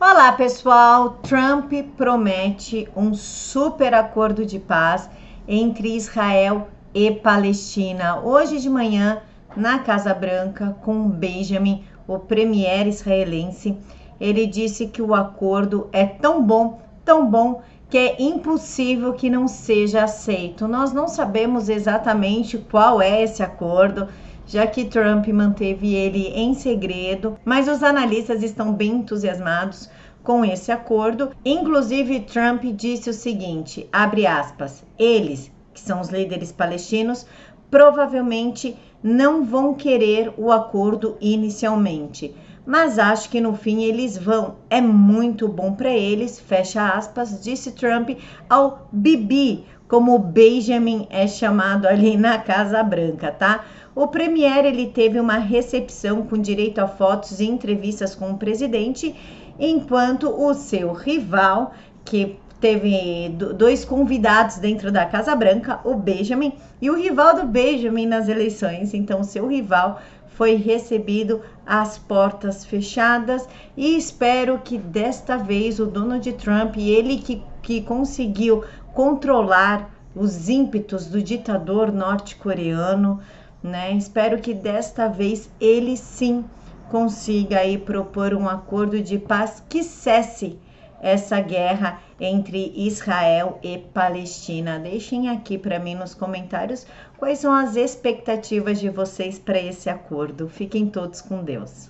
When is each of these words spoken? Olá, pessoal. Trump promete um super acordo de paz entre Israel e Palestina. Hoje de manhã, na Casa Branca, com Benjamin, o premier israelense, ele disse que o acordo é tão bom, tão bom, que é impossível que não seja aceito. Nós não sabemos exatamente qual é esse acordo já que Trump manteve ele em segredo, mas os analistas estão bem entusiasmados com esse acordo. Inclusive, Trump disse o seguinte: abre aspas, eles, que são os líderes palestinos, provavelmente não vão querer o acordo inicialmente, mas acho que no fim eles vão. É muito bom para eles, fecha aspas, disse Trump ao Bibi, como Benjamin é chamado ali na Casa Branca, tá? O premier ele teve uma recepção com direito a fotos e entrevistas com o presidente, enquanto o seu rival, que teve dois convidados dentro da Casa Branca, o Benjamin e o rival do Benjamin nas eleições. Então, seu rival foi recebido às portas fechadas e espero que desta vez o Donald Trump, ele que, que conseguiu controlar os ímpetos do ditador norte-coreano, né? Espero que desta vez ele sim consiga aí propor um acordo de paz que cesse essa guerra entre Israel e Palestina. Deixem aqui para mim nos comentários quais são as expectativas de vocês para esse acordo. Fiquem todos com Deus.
Olá, 0.00 0.30
pessoal. 0.30 1.18
Trump 1.24 1.72
promete 1.96 2.88
um 2.94 3.14
super 3.14 3.92
acordo 3.92 4.46
de 4.46 4.56
paz 4.56 5.10
entre 5.48 5.96
Israel 5.96 6.68
e 6.94 7.10
Palestina. 7.10 8.20
Hoje 8.20 8.60
de 8.60 8.70
manhã, 8.70 9.20
na 9.56 9.80
Casa 9.80 10.14
Branca, 10.14 10.76
com 10.82 11.08
Benjamin, 11.08 11.82
o 12.06 12.16
premier 12.16 12.86
israelense, 12.86 13.76
ele 14.20 14.46
disse 14.46 14.86
que 14.86 15.02
o 15.02 15.16
acordo 15.16 15.88
é 15.92 16.06
tão 16.06 16.44
bom, 16.44 16.80
tão 17.04 17.28
bom, 17.28 17.60
que 17.90 17.98
é 17.98 18.22
impossível 18.22 19.14
que 19.14 19.28
não 19.28 19.48
seja 19.48 20.04
aceito. 20.04 20.68
Nós 20.68 20.92
não 20.92 21.08
sabemos 21.08 21.68
exatamente 21.68 22.56
qual 22.56 23.02
é 23.02 23.20
esse 23.20 23.42
acordo 23.42 24.06
já 24.48 24.66
que 24.66 24.86
Trump 24.86 25.28
manteve 25.28 25.94
ele 25.94 26.28
em 26.28 26.54
segredo, 26.54 27.38
mas 27.44 27.68
os 27.68 27.82
analistas 27.82 28.42
estão 28.42 28.72
bem 28.72 28.92
entusiasmados 28.92 29.90
com 30.22 30.42
esse 30.44 30.72
acordo. 30.72 31.30
Inclusive, 31.44 32.20
Trump 32.20 32.64
disse 32.74 33.10
o 33.10 33.14
seguinte: 33.14 33.86
abre 33.92 34.26
aspas, 34.26 34.82
eles, 34.98 35.52
que 35.72 35.80
são 35.80 36.00
os 36.00 36.08
líderes 36.08 36.50
palestinos, 36.50 37.26
provavelmente 37.70 38.74
não 39.02 39.44
vão 39.44 39.74
querer 39.74 40.32
o 40.38 40.50
acordo 40.50 41.16
inicialmente, 41.20 42.34
mas 42.68 42.98
acho 42.98 43.30
que 43.30 43.40
no 43.40 43.54
fim 43.54 43.84
eles 43.84 44.18
vão. 44.18 44.56
É 44.68 44.78
muito 44.78 45.48
bom 45.48 45.72
para 45.72 45.90
eles, 45.90 46.38
fecha 46.38 46.86
aspas, 46.86 47.42
disse 47.42 47.72
Trump 47.72 48.10
ao 48.46 48.86
Bibi, 48.92 49.64
como 49.88 50.18
Benjamin 50.18 51.06
é 51.08 51.26
chamado 51.26 51.86
ali 51.88 52.18
na 52.18 52.36
Casa 52.36 52.82
Branca, 52.82 53.32
tá? 53.32 53.64
O 53.94 54.06
premier 54.06 54.66
ele 54.66 54.88
teve 54.88 55.18
uma 55.18 55.38
recepção 55.38 56.26
com 56.26 56.36
direito 56.36 56.78
a 56.78 56.86
fotos 56.86 57.40
e 57.40 57.46
entrevistas 57.46 58.14
com 58.14 58.32
o 58.32 58.36
presidente, 58.36 59.16
enquanto 59.58 60.28
o 60.28 60.52
seu 60.52 60.92
rival, 60.92 61.72
que 62.04 62.38
teve 62.60 63.28
dois 63.56 63.84
convidados 63.84 64.56
dentro 64.56 64.90
da 64.90 65.06
Casa 65.06 65.34
Branca, 65.34 65.80
o 65.84 65.94
Benjamin 65.94 66.52
e 66.80 66.90
o 66.90 66.96
rival 66.96 67.36
do 67.36 67.46
Benjamin 67.46 68.06
nas 68.06 68.28
eleições. 68.28 68.94
Então, 68.94 69.22
seu 69.22 69.46
rival 69.46 70.00
foi 70.28 70.54
recebido 70.54 71.42
às 71.66 71.98
portas 71.98 72.64
fechadas 72.64 73.48
e 73.76 73.96
espero 73.96 74.58
que 74.58 74.78
desta 74.78 75.36
vez 75.36 75.80
o 75.80 75.86
Donald 75.86 76.32
Trump, 76.34 76.76
ele 76.76 77.18
que, 77.18 77.42
que 77.62 77.80
conseguiu 77.82 78.64
controlar 78.94 79.90
os 80.14 80.48
ímpetos 80.48 81.06
do 81.06 81.22
ditador 81.22 81.92
norte-coreano, 81.92 83.20
né? 83.62 83.92
Espero 83.92 84.38
que 84.38 84.54
desta 84.54 85.08
vez 85.08 85.50
ele 85.60 85.96
sim 85.96 86.44
consiga 86.88 87.58
aí 87.58 87.76
propor 87.76 88.32
um 88.32 88.48
acordo 88.48 89.00
de 89.00 89.18
paz 89.18 89.62
que 89.68 89.82
cesse 89.82 90.58
essa 91.00 91.40
guerra 91.40 92.00
entre 92.20 92.72
Israel 92.74 93.58
e 93.62 93.78
Palestina. 93.78 94.78
Deixem 94.78 95.28
aqui 95.28 95.56
para 95.56 95.78
mim 95.78 95.94
nos 95.94 96.14
comentários 96.14 96.86
quais 97.16 97.38
são 97.38 97.52
as 97.52 97.76
expectativas 97.76 98.80
de 98.80 98.90
vocês 98.90 99.38
para 99.38 99.60
esse 99.60 99.88
acordo. 99.88 100.48
Fiquem 100.48 100.88
todos 100.88 101.20
com 101.20 101.44
Deus. 101.44 101.86